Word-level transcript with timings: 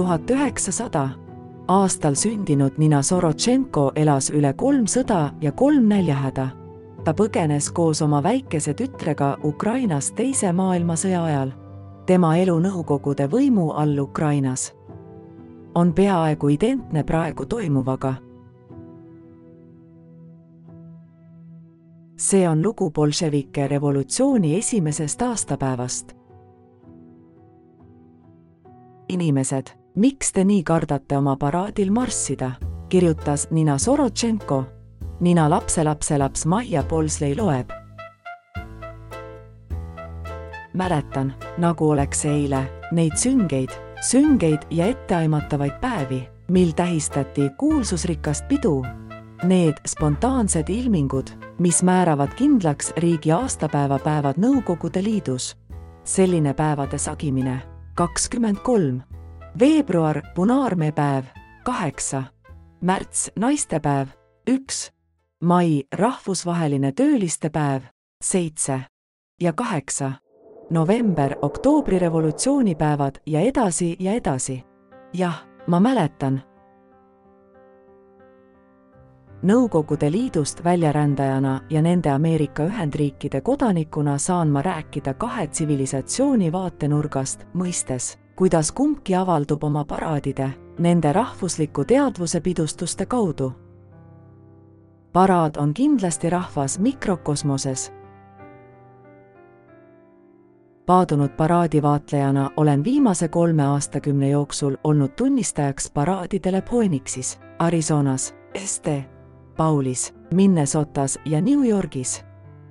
tuhat 0.00 0.30
üheksasada. 0.30 1.08
aastal 1.68 2.14
sündinud 2.14 2.72
Nina 2.78 3.02
Sorotšenko 3.02 3.92
elas 3.96 4.30
üle 4.30 4.52
kolm 4.56 4.86
sõda 4.86 5.32
ja 5.40 5.52
kolm 5.52 5.88
näljahäda. 5.88 6.48
ta 7.04 7.12
põgenes 7.12 7.72
koos 7.72 8.02
oma 8.02 8.22
väikese 8.22 8.74
tütrega 8.74 9.36
Ukrainast 9.44 10.14
Teise 10.14 10.52
maailmasõja 10.52 11.24
ajal. 11.24 11.52
tema 12.06 12.36
elu 12.36 12.60
Nõukogude 12.60 13.28
võimu 13.28 13.72
all 13.76 13.98
Ukrainas 13.98 14.72
on 15.74 15.92
peaaegu 15.92 16.48
identne 16.48 17.04
praegu 17.04 17.46
toimuvaga 17.46 18.14
see 22.16 22.48
on 22.48 22.62
lugu 22.62 22.90
bolševike 22.90 23.68
revolutsiooni 23.68 24.56
esimesest 24.56 25.22
aastapäevast. 25.22 26.12
inimesed, 29.08 29.79
miks 29.94 30.32
te 30.32 30.44
nii 30.44 30.62
kardate 30.62 31.16
oma 31.18 31.36
paraadil 31.36 31.90
marssida, 31.92 32.52
kirjutas 32.88 33.48
Nina 33.50 33.78
Sorotšenko. 33.78 34.64
Nina 35.20 35.50
lapselapselaps 35.50 36.46
Maia 36.46 36.82
Polslei 36.82 37.36
loeb. 37.36 37.70
mäletan, 40.74 41.34
nagu 41.58 41.90
oleks 41.90 42.24
eile, 42.24 42.62
neid 42.92 43.16
süngeid, 43.16 43.70
süngeid 44.00 44.62
ja 44.70 44.86
etteaimatavaid 44.86 45.80
päevi, 45.80 46.28
mil 46.48 46.72
tähistati 46.72 47.50
kuulsusrikast 47.58 48.48
pidu. 48.48 48.86
Need 49.42 49.74
spontaansed 49.86 50.68
ilmingud 50.68 51.50
mis 51.60 51.82
määravad 51.82 52.32
kindlaks 52.36 52.92
riigi 52.96 53.32
aastapäevapäevad 53.32 54.34
Nõukogude 54.36 55.04
Liidus. 55.04 55.56
selline 56.04 56.54
päevade 56.54 56.98
sagimine 56.98 57.62
kakskümmend 57.94 58.56
kolm, 58.64 59.00
veebruar 59.58 60.22
punaarmeepäev 60.34 61.24
kaheksa, 61.64 62.22
märts 62.80 63.30
naistepäev 63.38 64.08
üks, 64.50 64.90
mai 65.40 65.82
rahvusvaheline 65.92 66.92
töölistepäev 66.92 67.82
seitse. 68.24 68.80
Ja 69.40 69.52
kaheksa, 69.52 70.12
november 70.70 71.34
oktoobrirevolutsioonipäevad 71.42 73.14
ja 73.26 73.40
edasi 73.40 73.96
ja 73.98 74.12
edasi. 74.12 74.64
jah, 75.12 75.46
ma 75.66 75.80
mäletan. 75.80 76.42
Nõukogude 79.42 80.10
Liidust 80.12 80.64
väljarändajana 80.64 81.60
ja 81.70 81.82
nende 81.82 82.10
Ameerika 82.10 82.64
Ühendriikide 82.64 83.40
kodanikuna 83.40 84.18
saan 84.18 84.48
ma 84.48 84.62
rääkida 84.62 85.14
kahe 85.14 85.46
tsivilisatsiooni 85.46 86.52
vaatenurgast, 86.52 87.46
mõistes, 87.54 88.18
kuidas 88.40 88.72
kumbki 88.72 89.14
avaldub 89.14 89.64
oma 89.64 89.84
paraadide, 89.84 90.50
nende 90.78 91.12
rahvusliku 91.12 91.84
teadvuse 91.84 92.40
pidustuste 92.40 93.06
kaudu. 93.06 93.52
paraad 95.12 95.56
on 95.56 95.74
kindlasti 95.74 96.30
rahvas 96.30 96.78
mikrokosmoses. 96.78 97.92
paadunud 100.86 101.30
paraadivaatlejana 101.30 102.50
olen 102.56 102.84
viimase 102.84 103.28
kolme 103.28 103.62
aastakümne 103.62 104.28
jooksul 104.28 104.76
olnud 104.84 105.10
tunnistajaks 105.10 105.90
paraadidele 105.90 106.62
Phoenixis, 106.62 107.40
Arizonas, 107.58 108.34
Este 108.54 109.04
Paulis, 109.56 110.14
Minnesotas 110.34 111.18
ja 111.24 111.40
New 111.40 111.68
Yorgis. 111.68 112.24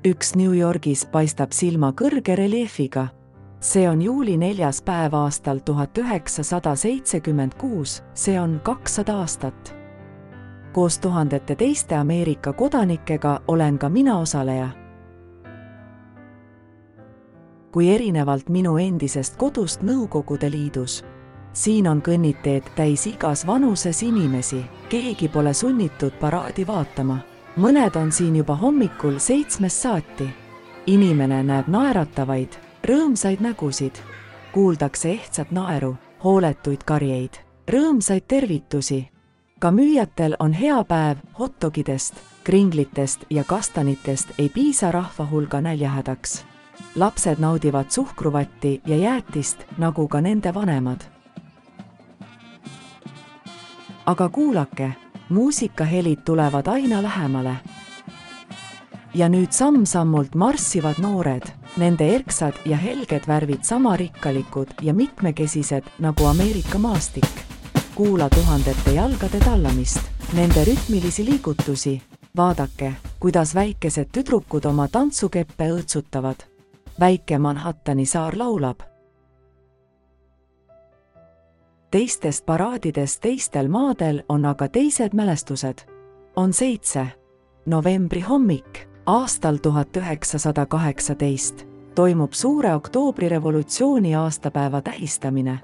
üks 0.08 0.36
New 0.36 0.58
Yorgis 0.58 1.06
paistab 1.06 1.52
silma 1.52 1.94
kõrge 2.02 2.36
reljeefiga. 2.36 3.08
See 3.60 3.90
on 3.90 4.02
juuli 4.02 4.38
neljas 4.38 4.82
päev 4.82 5.14
aastal 5.14 5.60
tuhat 5.66 5.98
üheksasada 5.98 6.76
seitsekümmend 6.76 7.54
kuus, 7.58 8.04
see 8.14 8.40
on 8.40 8.60
kakssada 8.64 9.18
aastat. 9.18 9.76
koos 10.74 11.00
tuhandete 11.00 11.56
teiste 11.56 11.96
Ameerika 11.96 12.54
kodanikega 12.54 13.42
olen 13.48 13.80
ka 13.80 13.90
mina 13.90 14.20
osaleja. 14.20 14.70
kui 17.72 17.96
erinevalt 17.96 18.50
minu 18.50 18.78
endisest 18.78 19.36
kodust 19.38 19.82
Nõukogude 19.82 20.52
Liidus 20.52 21.04
siin 21.54 21.88
on 21.88 22.02
kõnniteed 22.02 22.72
täis 22.76 23.06
igas 23.10 23.46
vanuses 23.48 24.04
inimesi, 24.04 24.62
keegi 24.90 25.28
pole 25.28 25.54
sunnitud 25.54 26.14
paraadi 26.20 26.68
vaatama. 26.68 27.18
mõned 27.58 27.96
on 27.96 28.12
siin 28.12 28.36
juba 28.36 28.56
hommikul 28.56 29.20
seitsmest 29.20 29.82
saati. 29.82 30.30
inimene 30.86 31.44
näeb 31.44 31.68
naeratavaid, 31.68 32.69
rõõmsaid 32.90 33.42
nägusid, 33.42 33.96
kuuldakse 34.52 35.12
ehtsat 35.12 35.52
naeru, 35.52 35.94
hooletuid 36.24 36.84
karjeid, 36.86 37.38
rõõmsaid 37.70 38.26
tervitusi. 38.28 39.10
ka 39.60 39.72
müüjatel 39.72 40.36
on 40.40 40.54
hea 40.54 40.84
päev 40.84 41.18
hotdogidest, 41.40 42.14
kringlitest 42.44 43.26
ja 43.30 43.44
kastanitest 43.44 44.28
ei 44.38 44.50
piisa 44.50 44.92
rahva 44.92 45.28
hulga 45.32 45.62
näljahädaks. 45.62 46.46
Lapsed 46.96 47.40
naudivad 47.40 47.86
suhkruvatti 47.90 48.82
ja 48.86 48.98
jäätist, 48.98 49.58
nagu 49.78 50.08
ka 50.08 50.22
nende 50.22 50.54
vanemad. 50.54 51.02
Aga 54.06 54.30
kuulake, 54.30 54.94
muusikahelid 55.30 56.20
tulevad 56.26 56.68
aina 56.68 57.04
lähemale. 57.04 57.56
ja 59.14 59.30
nüüd 59.30 59.52
samm-sammult 59.52 60.36
marssivad 60.36 60.96
noored, 60.98 61.59
nende 61.80 62.16
erksad 62.16 62.54
ja 62.66 62.78
helged 62.78 63.28
värvid 63.28 63.64
sama 63.64 63.96
rikkalikud 63.98 64.68
ja 64.82 64.94
mitmekesised 64.94 65.84
nagu 66.00 66.26
Ameerika 66.26 66.78
maastik. 66.78 67.30
kuula 67.96 68.30
tuhandete 68.30 68.92
jalgade 68.92 69.40
tallamist, 69.40 70.00
nende 70.34 70.64
rütmilisi 70.66 71.26
liigutusi, 71.26 72.02
vaadake, 72.38 72.94
kuidas 73.20 73.56
väikesed 73.56 74.08
tüdrukud 74.12 74.66
oma 74.66 74.88
tantsukeppe 74.88 75.64
õõtsutavad. 75.64 76.36
väike 77.00 77.38
Manhattani 77.38 78.06
saar 78.06 78.38
laulab 78.38 78.80
teistest 81.92 82.46
paraadidest 82.46 83.22
teistel 83.22 83.68
maadel 83.68 84.24
on 84.30 84.46
aga 84.46 84.68
teised 84.68 85.14
mälestused. 85.14 85.80
on 86.36 86.54
seitse, 86.54 87.08
novembri 87.66 88.22
hommik 88.22 88.88
aastal 89.06 89.58
tuhat 89.58 89.98
üheksasada 89.98 90.66
kaheksateist 90.66 91.69
toimub 92.00 92.34
suure 92.34 92.76
oktoobrirevolutsiooni 92.76 94.16
aastapäeva 94.16 94.82
tähistamine. 94.82 95.60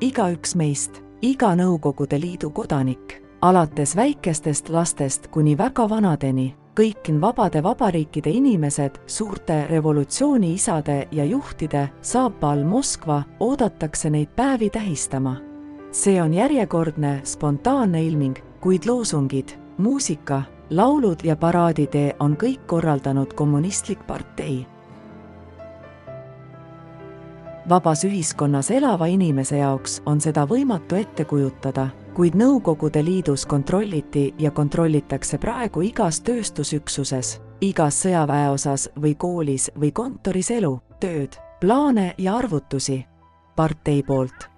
igaüks 0.00 0.54
meist, 0.54 1.02
iga 1.22 1.54
Nõukogude 1.54 2.18
Liidu 2.20 2.50
kodanik, 2.50 3.22
alates 3.42 3.96
väikestest 3.96 4.68
lastest 4.68 5.28
kuni 5.30 5.54
väga 5.58 5.88
vanadeni, 5.88 6.56
kõik 6.74 7.20
vabade 7.20 7.62
vabariikide 7.62 8.30
inimesed, 8.30 8.98
suurte 9.06 9.66
revolutsiooni 9.70 10.52
isade 10.54 11.08
ja 11.12 11.24
juhtide 11.24 11.88
saapa 12.02 12.50
all 12.50 12.64
Moskva 12.64 13.22
oodatakse 13.40 14.10
neid 14.10 14.28
päevi 14.36 14.70
tähistama 14.70 15.36
see 15.92 16.22
on 16.22 16.34
järjekordne 16.34 17.20
spontaanne 17.24 18.04
ilming, 18.04 18.36
kuid 18.60 18.82
loosungid, 18.86 19.48
muusika, 19.78 20.42
laulud 20.70 21.24
ja 21.24 21.36
paraaditee 21.36 22.16
on 22.20 22.36
kõik 22.36 22.66
korraldanud 22.66 23.32
kommunistlik 23.32 24.06
partei. 24.06 24.66
Vabas 27.68 28.04
ühiskonnas 28.04 28.70
elava 28.70 29.06
inimese 29.06 29.58
jaoks 29.58 30.00
on 30.06 30.20
seda 30.20 30.46
võimatu 30.46 30.96
ette 30.96 31.24
kujutada, 31.24 31.88
kuid 32.14 32.36
Nõukogude 32.38 33.02
Liidus 33.04 33.46
kontrolliti 33.46 34.34
ja 34.38 34.50
kontrollitakse 34.50 35.38
praegu 35.38 35.82
igas 35.82 36.20
tööstusüksuses, 36.20 37.40
igas 37.60 38.02
sõjaväeosas 38.04 38.90
või 39.02 39.14
koolis 39.14 39.70
või 39.80 39.92
kontoris 39.92 40.50
elu, 40.50 40.78
tööd, 41.00 41.36
plaane 41.60 42.14
ja 42.18 42.36
arvutusi. 42.36 43.04
Partei 43.56 44.02
poolt. 44.02 44.48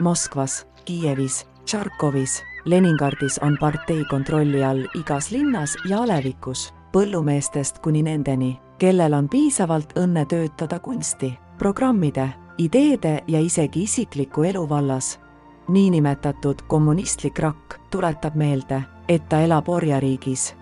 Moskvas 0.00 0.66
Kiievis, 0.84 1.44
Tšarkovis, 1.64 2.42
Leningradis 2.64 3.38
on 3.42 3.56
partei 3.60 4.04
kontrolli 4.10 4.64
all 4.64 4.86
igas 4.94 5.30
linnas 5.30 5.76
ja 5.88 6.02
alevikus, 6.02 6.72
põllumeestest 6.92 7.78
kuni 7.82 8.02
nendeni, 8.02 8.56
kellel 8.78 9.14
on 9.14 9.28
piisavalt 9.28 9.92
õnne 9.98 10.24
töötada 10.28 10.78
kunsti, 10.80 11.32
programmide, 11.58 12.28
ideede 12.58 13.24
ja 13.26 13.40
isegi 13.40 13.82
isikliku 13.82 14.42
elu 14.42 14.68
vallas. 14.68 15.20
niinimetatud 15.68 16.62
kommunistlik 16.68 17.38
rakk 17.38 17.74
tuletab 17.90 18.34
meelde, 18.34 18.82
et 19.08 19.28
ta 19.28 19.40
elab 19.40 19.68
orjariigis. 19.68 20.54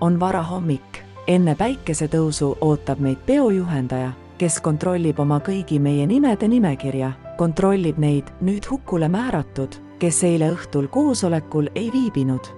on 0.00 0.20
varahommik, 0.20 1.04
enne 1.26 1.54
päikesetõusu 1.54 2.56
ootab 2.60 2.98
meid 2.98 3.18
peojuhendaja 3.26 4.12
kes 4.42 4.56
kontrollib 4.58 5.20
oma 5.22 5.36
kõigi 5.38 5.76
meie 5.78 6.02
nimede 6.10 6.48
nimekirja, 6.50 7.12
kontrollib 7.38 8.00
neid 8.02 8.32
nüüd 8.42 8.66
hukule 8.66 9.06
määratud, 9.06 9.76
kes 10.02 10.18
eile 10.26 10.48
õhtul 10.56 10.88
koosolekul 10.90 11.68
ei 11.78 11.92
viibinud. 11.94 12.48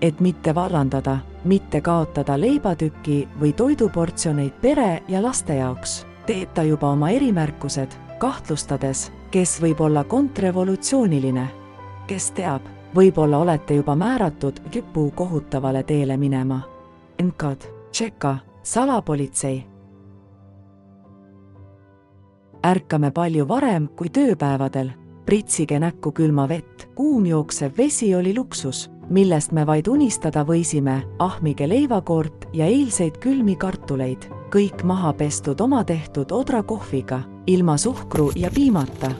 Et 0.00 0.20
mitte 0.20 0.54
vallandada, 0.54 1.18
mitte 1.44 1.80
kaotada 1.80 2.40
leibatüki 2.40 3.28
või 3.40 3.52
toiduportsjoneid 3.52 4.58
pere 4.60 5.02
ja 5.08 5.22
laste 5.22 5.56
jaoks, 5.56 6.06
teeb 6.26 6.52
ta 6.54 6.62
juba 6.62 6.90
oma 6.90 7.10
erimärkused, 7.10 7.94
kahtlustades, 8.18 9.10
kes 9.30 9.60
võib 9.62 9.80
olla 9.80 10.04
kontrrevolutsiooniline. 10.04 11.48
kes 12.06 12.30
teab, 12.30 12.62
võib-olla 12.94 13.38
olete 13.38 13.74
juba 13.74 13.96
määratud 13.96 14.60
kipu 14.70 15.10
kohutavale 15.10 15.82
teele 15.82 16.16
minema. 16.16 16.60
NKAD, 17.22 17.62
Tšeka, 17.90 18.36
salapolitsei. 18.62 19.66
ärkame 22.66 23.10
palju 23.10 23.48
varem 23.48 23.88
kui 23.88 24.08
tööpäevadel 24.08 24.90
pritsige 25.26 25.78
näkku 25.78 26.12
külma 26.12 26.46
vett, 26.48 26.86
kuum 26.94 27.26
jooksev 27.26 27.74
vesi 27.78 28.14
oli 28.14 28.34
luksus, 28.36 28.90
millest 29.10 29.52
me 29.52 29.64
vaid 29.66 29.88
unistada 29.88 30.44
võisime, 30.44 31.00
ahmige 31.18 31.68
leivakoort 31.68 32.48
ja 32.52 32.66
eilseid 32.66 33.18
külmi 33.22 33.56
kartuleid, 33.56 34.28
kõik 34.52 34.84
maha 34.84 35.12
pestud 35.12 35.60
oma 35.60 35.84
tehtud 35.84 36.32
odrakohviga, 36.32 37.20
ilma 37.46 37.76
suhkru 37.76 38.30
ja 38.36 38.50
piimata. 38.50 39.10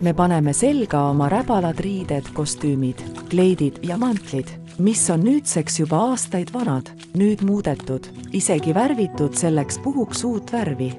me 0.00 0.12
paneme 0.14 0.52
selga 0.52 1.08
oma 1.10 1.28
räbalad 1.28 1.80
riided, 1.80 2.28
kostüümid, 2.32 3.00
kleidid 3.30 3.78
ja 3.82 3.96
mantlid, 3.96 4.50
mis 4.78 5.10
on 5.10 5.24
nüüdseks 5.24 5.80
juba 5.80 5.96
aastaid 6.10 6.52
vanad, 6.52 6.90
nüüd 7.14 7.42
muudetud, 7.42 8.06
isegi 8.32 8.74
värvitud 8.74 9.34
selleks 9.34 9.78
puhuks 9.78 10.24
uut 10.24 10.52
värvi. 10.52 10.92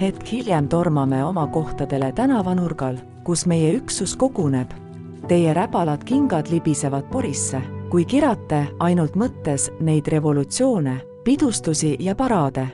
hetk 0.00 0.32
hiljem 0.32 0.68
tormame 0.68 1.24
oma 1.24 1.46
kohtadele 1.46 2.12
tänavanurgal 2.12 2.96
kus 3.24 3.46
meie 3.48 3.72
üksus 3.78 4.12
koguneb. 4.16 4.70
Teie 5.28 5.54
räbalad 5.56 6.04
kingad 6.04 6.50
libisevad 6.52 7.08
porisse, 7.08 7.62
kui 7.90 8.04
kirate 8.04 8.66
ainult 8.80 9.16
mõttes 9.16 9.68
neid 9.80 10.08
revolutsioone, 10.08 11.00
pidustusi 11.24 11.96
ja 12.00 12.14
paraade. 12.14 12.68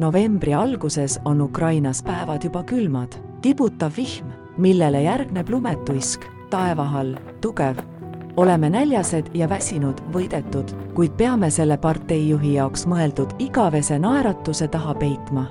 novembri 0.00 0.54
alguses 0.54 1.18
on 1.24 1.40
Ukrainas 1.40 2.02
päevad 2.02 2.44
juba 2.44 2.62
külmad, 2.62 3.18
tibutav 3.42 3.92
vihm, 3.96 4.30
millele 4.56 5.02
järgneb 5.02 5.48
lumetuisk, 5.48 6.24
taevahall, 6.50 7.14
tugev. 7.40 7.76
oleme 8.36 8.70
näljased 8.70 9.30
ja 9.34 9.48
väsinud, 9.48 10.00
võidetud, 10.12 10.72
kuid 10.94 11.12
peame 11.16 11.50
selle 11.50 11.76
parteijuhi 11.76 12.54
jaoks 12.54 12.86
mõeldud 12.86 13.36
igavese 13.38 13.98
naeratuse 13.98 14.68
taha 14.68 14.94
peitma 14.94 15.50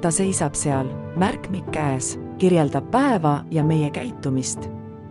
ta 0.00 0.10
seisab 0.10 0.56
seal, 0.56 0.88
märkmik 1.20 1.66
käes, 1.74 2.14
kirjeldab 2.40 2.88
päeva 2.90 3.44
ja 3.50 3.64
meie 3.64 3.90
käitumist. 3.90 4.68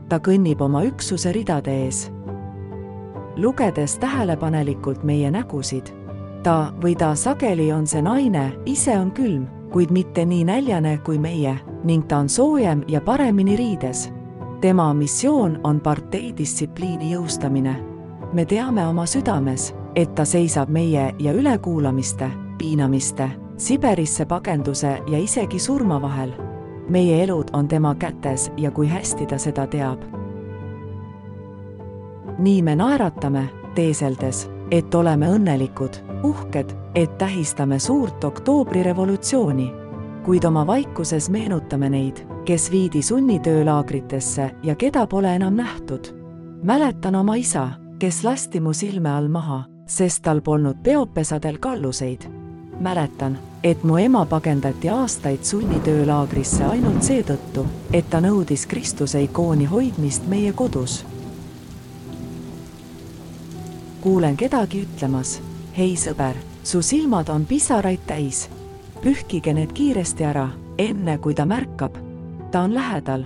Ta 0.10 0.20
kõnnib 0.20 0.62
oma 0.62 0.84
üksuse 0.84 1.32
ridade 1.32 1.74
ees. 1.86 2.12
lugedes 3.36 3.98
tähelepanelikult 4.00 5.04
meie 5.04 5.32
nägusid, 5.32 5.94
ta 6.44 6.74
või 6.82 6.96
ta 6.96 7.16
sageli 7.16 7.72
on 7.72 7.88
see 7.88 8.02
naine, 8.02 8.52
ise 8.66 8.98
on 9.00 9.12
külm, 9.12 9.48
kuid 9.72 9.92
mitte 9.92 10.26
nii 10.26 10.44
näljane 10.44 10.98
kui 11.06 11.20
meie 11.20 11.56
ning 11.84 12.08
ta 12.08 12.18
on 12.18 12.30
soojem 12.30 12.84
ja 12.88 13.02
paremini 13.02 13.56
riides. 13.56 14.10
tema 14.62 14.94
missioon 14.94 15.60
on 15.64 15.80
parteidistsipliini 15.80 17.14
jõustamine. 17.14 17.76
me 18.34 18.46
teame 18.46 18.88
oma 18.88 19.06
südames, 19.06 19.74
et 19.96 20.16
ta 20.16 20.26
seisab 20.26 20.70
meie 20.70 21.14
ja 21.20 21.34
ülekuulamiste, 21.34 22.30
piinamiste 22.58 23.30
Siberisse 23.60 24.26
pagenduse 24.26 25.02
ja 25.08 25.18
isegi 25.20 25.60
surma 25.60 26.02
vahel. 26.02 26.49
Meie 26.90 27.24
elud 27.24 27.48
on 27.54 27.68
tema 27.68 27.96
kätes 27.96 28.52
ja 28.58 28.72
kui 28.72 28.88
hästi 28.88 29.26
ta 29.26 29.38
seda 29.38 29.68
teab. 29.68 30.02
nii 32.40 32.62
me 32.62 32.76
naeratame, 32.76 33.50
teeseldes, 33.76 34.50
et 34.72 34.96
oleme 34.96 35.28
õnnelikud, 35.28 35.98
uhked, 36.24 36.72
et 36.96 37.18
tähistame 37.18 37.80
suurt 37.80 38.24
oktoobrirevolutsiooni. 38.24 39.74
kuid 40.24 40.44
oma 40.44 40.68
vaikuses 40.68 41.30
meenutame 41.30 41.90
neid, 41.90 42.18
kes 42.46 42.72
viidi 42.72 43.02
sunnitöölaagritesse 43.02 44.52
ja 44.64 44.76
keda 44.76 45.08
pole 45.08 45.36
enam 45.36 45.54
nähtud. 45.54 46.08
mäletan 46.64 47.16
oma 47.16 47.36
isa, 47.36 47.70
kes 48.00 48.24
lasti 48.24 48.60
mu 48.60 48.74
silme 48.74 49.10
all 49.10 49.28
maha, 49.28 49.64
sest 49.86 50.24
tal 50.24 50.42
polnud 50.42 50.78
peopesadel 50.84 51.58
kalluseid 51.58 52.39
mäletan, 52.80 53.38
et 53.64 53.84
mu 53.84 53.98
ema 53.98 54.26
pagendati 54.26 54.90
aastaid 54.90 55.44
sunnitöölaagrisse 55.44 56.64
ainult 56.64 57.04
seetõttu, 57.04 57.66
et 57.94 58.10
ta 58.10 58.22
nõudis 58.24 58.66
Kristuse 58.68 59.22
ikooni 59.24 59.66
hoidmist 59.66 60.28
meie 60.28 60.54
kodus. 60.54 61.06
kuulen 64.02 64.38
kedagi 64.38 64.86
ütlemas, 64.88 65.42
hei 65.78 65.96
sõber, 65.96 66.36
su 66.64 66.82
silmad 66.82 67.30
on 67.30 67.46
pisaraid 67.46 68.00
täis. 68.08 68.50
pühkige 69.02 69.54
need 69.54 69.74
kiiresti 69.74 70.24
ära, 70.24 70.50
enne 70.78 71.18
kui 71.18 71.34
ta 71.34 71.46
märkab. 71.46 71.98
ta 72.52 72.62
on 72.62 72.74
lähedal. 72.74 73.24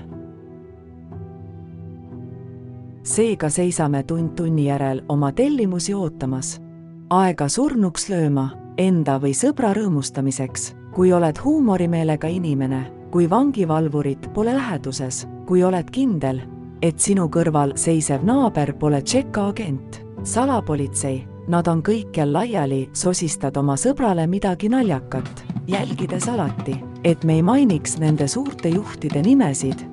seega 3.04 3.50
seisame 3.50 4.04
tund 4.04 4.30
tunni 4.36 4.66
järel 4.66 5.04
oma 5.10 5.32
tellimusi 5.32 5.94
ootamas. 5.94 6.62
aega 7.10 7.50
surnuks 7.50 8.10
lööma 8.10 8.63
enda 8.78 9.18
või 9.22 9.34
sõbra 9.38 9.74
rõõmustamiseks, 9.78 10.72
kui 10.94 11.12
oled 11.14 11.38
huumorimeelega 11.44 12.30
inimene, 12.30 12.84
kui 13.12 13.28
vangivalvurit 13.30 14.30
pole 14.34 14.56
läheduses, 14.56 15.24
kui 15.48 15.64
oled 15.64 15.90
kindel, 15.94 16.42
et 16.82 17.00
sinu 17.00 17.28
kõrval 17.30 17.76
seisev 17.78 18.26
naaber 18.26 18.74
pole 18.80 19.02
Tšeka 19.02 19.48
agent, 19.52 20.02
salapolitsei, 20.24 21.24
nad 21.48 21.68
on 21.68 21.84
kõikjal 21.84 22.34
laiali, 22.34 22.88
sosistad 22.94 23.58
oma 23.58 23.76
sõbrale 23.78 24.26
midagi 24.28 24.70
naljakat, 24.70 25.46
jälgides 25.68 26.28
alati, 26.32 26.78
et 27.04 27.24
me 27.24 27.40
ei 27.40 27.44
mainiks 27.44 27.98
nende 28.00 28.28
suurte 28.28 28.70
juhtide 28.70 29.22
nimesid. 29.22 29.90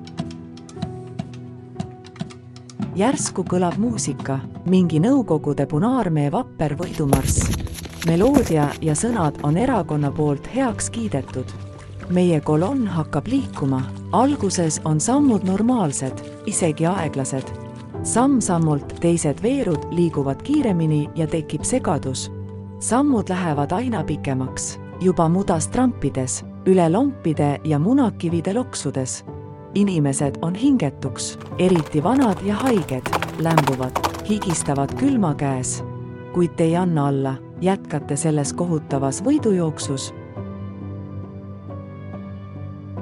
järsku 2.95 3.45
kõlab 3.47 3.77
muusika, 3.79 4.39
mingi 4.67 4.99
Nõukogude 4.99 5.65
Punaarmee 5.65 6.27
vapper 6.31 6.75
võidumarss 6.75 7.61
meloodia 8.07 8.69
ja 8.81 8.93
sõnad 8.97 9.37
on 9.45 9.57
erakonna 9.57 10.11
poolt 10.11 10.47
heaks 10.55 10.89
kiidetud. 10.89 11.45
meie 12.09 12.41
kolonn 12.41 12.87
hakkab 12.87 13.27
liikuma, 13.27 13.81
alguses 14.11 14.81
on 14.85 14.99
sammud 14.99 15.43
normaalsed, 15.43 16.13
isegi 16.45 16.85
aeglased. 16.85 17.51
samm-sammult 18.03 18.95
teised 19.01 19.43
veerud 19.43 19.85
liiguvad 19.91 20.41
kiiremini 20.41 21.09
ja 21.15 21.27
tekib 21.27 21.63
segadus. 21.63 22.31
sammud 22.79 23.29
lähevad 23.29 23.71
aina 23.71 24.03
pikemaks, 24.03 24.79
juba 25.01 25.29
mudas 25.29 25.67
trampides, 25.67 26.43
üle 26.65 26.89
lompide 26.89 27.59
ja 27.63 27.79
munakivide 27.79 28.53
loksudes. 28.53 29.25
inimesed 29.75 30.37
on 30.41 30.55
hingetuks, 30.55 31.37
eriti 31.59 32.03
vanad 32.03 32.37
ja 32.43 32.55
haiged, 32.55 33.03
lämbuvad, 33.39 33.99
higistavad 34.29 34.93
külma 34.95 35.35
käes. 35.35 35.83
kuid 36.33 36.59
ei 36.59 36.75
anna 36.75 37.07
alla 37.07 37.50
jätkate 37.61 38.15
selles 38.15 38.53
kohutavas 38.53 39.21
võidujooksus. 39.23 40.13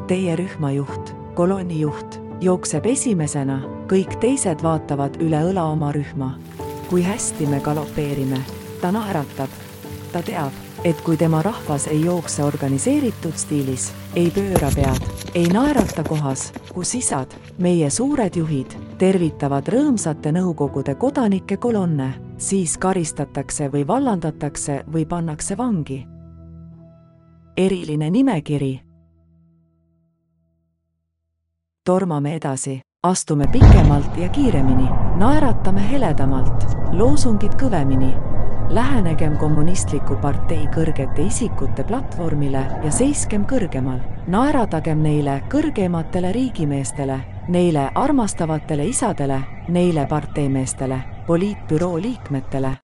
Teie 0.08 0.36
rühmajuht, 0.36 1.14
kolonnijuht, 1.36 2.20
jookseb 2.42 2.86
esimesena, 2.86 3.60
kõik 3.92 4.18
teised 4.20 4.64
vaatavad 4.64 5.20
üle 5.22 5.44
õla 5.52 5.70
oma 5.72 5.92
rühma. 5.96 6.38
kui 6.90 7.04
hästi 7.06 7.46
me 7.46 7.60
galopeerime, 7.60 8.40
ta 8.82 8.90
naeratab, 8.92 9.50
ta 10.12 10.24
teab, 10.26 10.54
et 10.84 11.02
kui 11.02 11.18
tema 11.18 11.42
rahvas 11.46 11.88
ei 11.88 12.02
jookse 12.06 12.44
organiseeritud 12.44 13.38
stiilis, 13.38 13.92
ei 14.16 14.32
pööra 14.32 14.72
pead, 14.76 15.06
ei 15.36 15.46
naerata 15.54 16.04
kohas, 16.04 16.50
kus 16.74 16.96
isad, 16.96 17.36
meie 17.58 17.90
suured 17.90 18.36
juhid, 18.36 18.74
tervitavad 18.98 19.70
rõõmsate 19.70 20.34
Nõukogude 20.34 20.96
kodanike 20.96 21.58
kolonne, 21.58 22.29
siis 22.40 22.78
karistatakse 22.78 23.68
või 23.72 23.88
vallandatakse 23.88 24.84
või 24.94 25.06
pannakse 25.06 25.58
vangi. 25.58 26.08
eriline 27.58 28.10
nimekiri. 28.10 28.80
tormame 31.86 32.36
edasi, 32.36 32.82
astume 33.04 33.48
pikemalt 33.52 34.18
ja 34.18 34.30
kiiremini, 34.30 34.90
naeratame 35.16 35.92
heledamalt, 35.92 36.66
loosungid 36.92 37.56
kõvemini 37.56 38.14
lähenegem 38.70 39.38
kommunistliku 39.38 40.16
partei 40.22 40.68
kõrgete 40.74 41.24
isikute 41.26 41.84
platvormile 41.84 42.62
ja 42.84 42.92
seiskem 42.92 43.46
kõrgemal. 43.50 44.00
naeratagem 44.28 45.02
neile 45.04 45.42
kõrgematele 45.50 46.32
riigimeestele, 46.32 47.20
neile 47.48 47.90
armastavatele 47.96 48.86
isadele, 48.86 49.42
neile 49.68 50.06
parteimeestele, 50.08 51.02
poliitbüroo 51.28 52.02
liikmetele. 52.02 52.78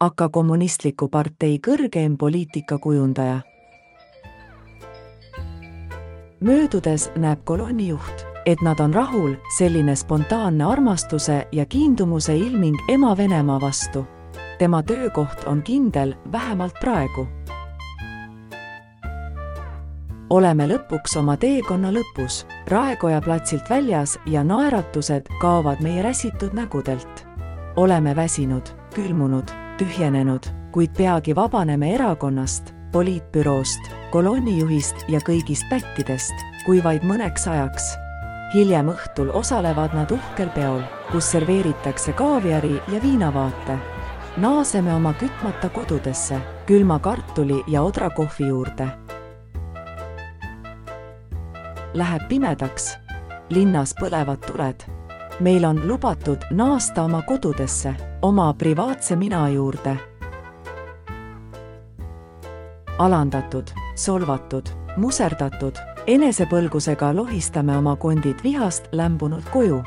aga 0.00 0.28
kommunistliku 0.28 1.08
partei 1.08 1.58
kõrgeim 1.66 2.16
poliitikakujundaja. 2.16 3.40
möödudes 6.40 7.10
näeb 7.16 7.44
kolonni 7.44 7.88
juht, 7.88 8.26
et 8.46 8.62
nad 8.62 8.80
on 8.80 8.94
rahul, 8.94 9.34
selline 9.58 9.96
spontaanne 9.96 10.64
armastuse 10.64 11.48
ja 11.52 11.66
kiindumuse 11.66 12.36
ilming 12.36 12.76
ema 12.88 13.16
Venemaa 13.16 13.60
vastu 13.60 14.06
tema 14.58 14.82
töökoht 14.82 15.44
on 15.46 15.62
kindel 15.62 16.14
vähemalt 16.32 16.74
praegu. 16.80 17.26
oleme 20.30 20.66
lõpuks 20.68 21.16
oma 21.18 21.36
teekonna 21.36 21.88
lõpus, 21.92 22.42
Raekoja 22.66 23.20
platsilt 23.24 23.70
väljas 23.70 24.18
ja 24.26 24.44
naeratused 24.44 25.30
kaovad 25.40 25.80
meie 25.80 26.02
räsitud 26.02 26.52
nägudelt. 26.52 27.27
Oleme 27.78 28.16
väsinud, 28.16 28.68
külmunud, 28.94 29.50
tühjenenud, 29.78 30.46
kuid 30.74 30.90
peagi 30.98 31.34
vabaneme 31.36 31.92
erakonnast, 31.94 32.72
poliitbüroost, 32.92 33.90
kolonnijuhist 34.10 35.04
ja 35.08 35.20
kõigist 35.22 35.68
pättidest, 35.70 36.34
kui 36.66 36.82
vaid 36.84 37.06
mõneks 37.06 37.46
ajaks. 37.46 37.94
hiljem 38.54 38.88
õhtul 38.88 39.30
osalevad 39.30 39.94
nad 39.94 40.10
uhkel 40.10 40.48
peol, 40.54 40.82
kus 41.12 41.30
serveeritakse 41.30 42.12
kaaviari 42.12 42.80
ja 42.88 43.02
viinavaate. 43.02 43.78
naaseme 44.36 44.94
oma 44.94 45.12
kütmata 45.12 45.68
kodudesse, 45.68 46.40
külma 46.66 46.98
kartuli 46.98 47.62
ja 47.68 47.82
odra 47.82 48.10
kohvi 48.10 48.48
juurde 48.48 48.88
läheb 51.94 52.28
pimedaks. 52.28 52.96
linnas 53.50 53.94
põlevad 53.96 54.44
tuled. 54.46 54.84
Meil 55.40 55.64
on 55.64 55.88
lubatud 55.88 56.38
naasta 56.50 57.02
oma 57.02 57.22
kodudesse, 57.22 57.94
oma 58.22 58.54
privaatse 58.54 59.16
mina 59.16 59.48
juurde. 59.48 59.96
alandatud, 62.98 63.62
solvatud, 63.94 64.66
muserdatud, 64.96 65.76
enesepõlgusega 66.06 67.12
lohistame 67.14 67.76
oma 67.76 67.96
kondid 67.96 68.42
vihast 68.42 68.88
lämbunud 68.92 69.42
koju. 69.52 69.82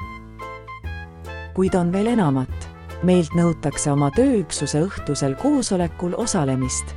kuid 1.54 1.76
on 1.76 1.92
veel 1.92 2.08
enamat. 2.08 2.70
meilt 3.04 3.36
nõutakse 3.36 3.92
oma 3.92 4.12
tööüksuse 4.12 4.82
õhtusel 4.82 5.36
koosolekul 5.36 6.14
osalemist. 6.18 6.96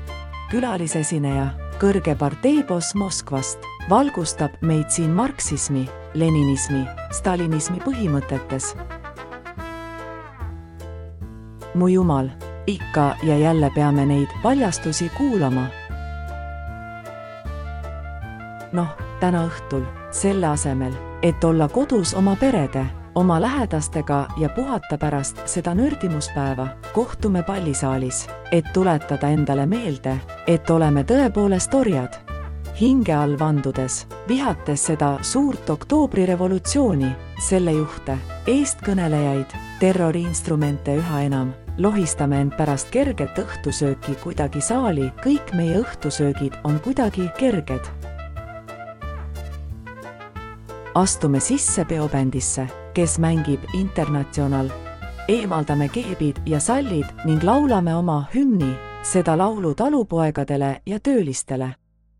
külalisesineja, 0.50 1.49
kõrge 1.84 2.14
parteiboss 2.16 2.94
Moskvast 2.96 3.60
valgustab 3.90 4.54
meid 4.64 4.88
siin 4.88 5.10
marksismi, 5.12 5.82
leninismi, 6.16 6.80
stalinismi 7.12 7.82
põhimõtetes. 7.84 8.70
mu 11.74 11.88
jumal, 11.88 12.30
ikka 12.66 13.16
ja 13.22 13.36
jälle 13.36 13.70
peame 13.74 14.06
neid 14.06 14.32
paljastusi 14.42 15.10
kuulama. 15.18 15.66
noh, 18.72 18.96
täna 19.20 19.44
õhtul, 19.44 19.84
selle 20.10 20.46
asemel, 20.46 20.92
et 21.22 21.44
olla 21.44 21.68
kodus 21.68 22.14
oma 22.14 22.36
perede, 22.36 22.86
oma 23.14 23.40
lähedastega 23.40 24.26
ja 24.37 24.49
puhata 24.49 24.99
pärast 24.99 25.42
seda 25.47 25.75
nördimuspäeva, 25.75 26.68
kohtume 26.92 27.42
pallisaalis, 27.42 28.26
et 28.52 28.73
tuletada 28.73 29.28
endale 29.28 29.66
meelde, 29.66 30.18
et 30.47 30.71
oleme 30.71 31.04
tõepoolest 31.04 31.75
orjad 31.75 32.25
hinge 32.80 33.14
all 33.14 33.38
vandudes, 33.38 34.06
vihates 34.28 34.87
seda 34.87 35.18
suurt 35.23 35.71
oktoobrirevolutsiooni, 35.71 37.11
selle 37.38 37.73
juhte, 37.76 38.16
eestkõnelejaid, 38.50 39.54
terroriinstrumente 39.80 40.97
üha 40.99 41.23
enam, 41.28 41.52
lohistame 41.78 42.40
end 42.42 42.56
pärast 42.59 42.90
kerget 42.94 43.38
õhtusööki 43.38 44.16
kuidagi 44.23 44.62
saali, 44.62 45.11
kõik 45.23 45.54
meie 45.54 45.78
õhtusöögid 45.83 46.59
on 46.64 46.80
kuidagi 46.80 47.30
kerged. 47.38 47.92
astume 50.94 51.40
sisse 51.40 51.85
peobändisse, 51.85 52.68
kes 52.94 53.18
mängib 53.18 53.60
Internatsional. 53.72 54.68
eemaldame 55.28 55.88
keebid 55.88 56.36
ja 56.46 56.60
sallid 56.60 57.06
ning 57.24 57.42
laulame 57.42 57.94
oma 57.94 58.24
hümni, 58.34 58.74
seda 59.02 59.38
laulu 59.38 59.74
talupoegadele 59.74 60.82
ja 60.86 61.00
töölistele 61.00 61.74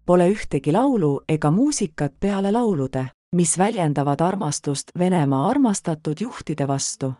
Pole 0.07 0.29
ühtegi 0.29 0.73
laulu 0.73 1.21
ega 1.29 1.51
muusikat 1.51 2.13
peale 2.21 2.53
laulude, 2.53 3.07
mis 3.33 3.59
väljendavad 3.59 4.21
armastust 4.21 4.91
Venemaa 4.99 5.49
armastatud 5.49 6.21
juhtide 6.21 6.69
vastu. 6.69 7.13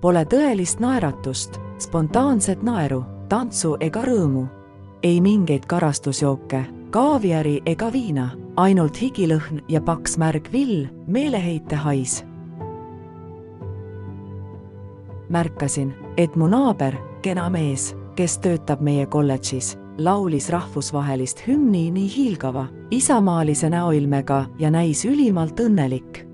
Pole 0.00 0.24
tõelist 0.24 0.80
naeratust, 0.84 1.56
spontaanset 1.78 2.62
naeru, 2.62 3.02
tantsu 3.28 3.76
ega 3.80 4.02
rõõmu. 4.04 4.46
ei 5.02 5.20
mingeid 5.20 5.66
karastusjooke, 5.66 6.64
kaaviari 6.90 7.60
ega 7.66 7.92
viina, 7.92 8.30
ainult 8.56 8.96
higilõhn 9.02 9.62
ja 9.68 9.80
paks 9.80 10.18
märg 10.18 10.52
vill, 10.52 10.88
meeleheite 11.06 11.76
hais. 11.76 12.24
märkasin, 15.28 15.92
et 16.16 16.36
mu 16.36 16.46
naaber, 16.48 16.94
kena 17.20 17.50
mees 17.52 17.92
kes 18.18 18.40
töötab 18.42 18.80
meie 18.82 19.06
kolledžis, 19.06 19.76
laulis 20.02 20.48
rahvusvahelist 20.50 21.44
hümni 21.46 21.84
nii 21.94 22.08
hiilgava, 22.10 22.64
isamaalise 22.90 23.70
näoilmega 23.70 24.40
ja 24.58 24.70
näis 24.74 25.04
ülimalt 25.06 25.60
õnnelik. 25.62 26.24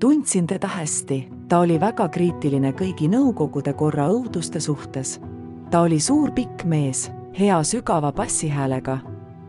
tundsin 0.00 0.46
teda 0.46 0.66
hästi, 0.66 1.28
ta 1.48 1.58
oli 1.58 1.80
väga 1.80 2.08
kriitiline 2.08 2.72
kõigi 2.72 3.08
Nõukogude 3.10 3.72
korra 3.72 4.08
õuduste 4.08 4.60
suhtes. 4.60 5.20
ta 5.70 5.80
oli 5.80 6.00
suur 6.00 6.30
pikk 6.30 6.64
mees, 6.64 7.10
hea 7.38 7.62
sügava 7.62 8.12
bassihäälega, 8.12 8.98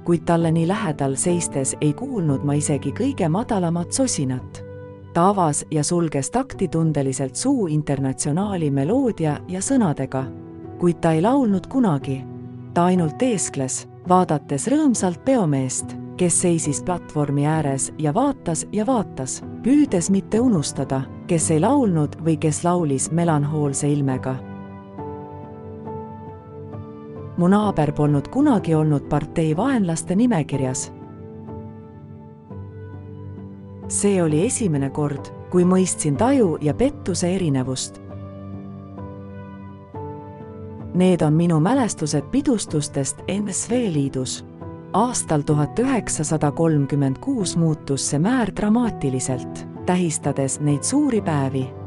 kuid 0.05 0.25
talle 0.25 0.51
nii 0.51 0.67
lähedal 0.67 1.15
seistes 1.15 1.75
ei 1.81 1.93
kuulnud 1.93 2.43
ma 2.43 2.53
isegi 2.53 2.91
kõige 2.91 3.29
madalamat 3.29 3.91
sosinat 3.91 4.69
ta 5.13 5.29
avas 5.29 5.65
ja 5.71 5.83
sulges 5.83 6.31
taktitundeliselt 6.31 7.35
suu 7.35 7.67
internatsionaali 7.67 8.71
meloodia 8.71 9.39
ja 9.47 9.59
sõnadega, 9.61 10.23
kuid 10.79 11.01
ta 11.01 11.11
ei 11.11 11.21
laulnud 11.21 11.67
kunagi. 11.67 12.25
ta 12.73 12.85
ainult 12.85 13.17
teeskles, 13.17 13.87
vaadates 14.09 14.67
rõõmsalt 14.67 15.25
peomeest, 15.25 15.95
kes 16.17 16.41
seisis 16.41 16.83
platvormi 16.83 17.45
ääres 17.45 17.91
ja 17.97 18.13
vaatas 18.13 18.67
ja 18.71 18.85
vaatas, 18.85 19.43
püüdes 19.63 20.09
mitte 20.09 20.39
unustada, 20.39 21.01
kes 21.27 21.51
ei 21.51 21.59
laulnud 21.59 22.15
või 22.25 22.37
kes 22.37 22.63
laulis 22.63 23.11
melanhoolse 23.11 23.89
ilmega. 23.89 24.48
Mu 27.39 27.47
naaber 27.47 27.91
polnud 27.95 28.27
kunagi 28.27 28.75
olnud 28.75 29.07
partei 29.09 29.55
vaenlaste 29.57 30.15
nimekirjas 30.15 30.89
see 33.89 34.21
oli 34.23 34.45
esimene 34.45 34.89
kord, 34.93 35.31
kui 35.49 35.65
mõistsin 35.65 36.17
taju 36.17 36.57
ja 36.61 36.73
pettuse 36.77 37.33
erinevust. 37.35 37.99
Need 40.99 41.21
on 41.21 41.33
minu 41.33 41.59
mälestused 41.63 42.29
pidustustest 42.31 43.23
NSV 43.27 43.81
Liidus. 43.93 44.45
aastal 44.93 45.41
tuhat 45.41 45.79
üheksasada 45.79 46.51
kolmkümmend 46.51 47.17
kuus 47.21 47.57
muutus 47.57 48.09
see 48.09 48.19
määr 48.19 48.49
dramaatiliselt, 48.55 49.67
tähistades 49.85 50.59
neid 50.59 50.83
suuri 50.83 51.21
päevi 51.21 51.78